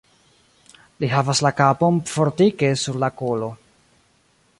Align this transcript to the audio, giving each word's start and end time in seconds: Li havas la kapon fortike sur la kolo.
Li 1.03 1.09
havas 1.11 1.41
la 1.47 1.51
kapon 1.59 1.99
fortike 2.13 2.71
sur 2.85 2.99
la 3.05 3.11
kolo. 3.21 3.51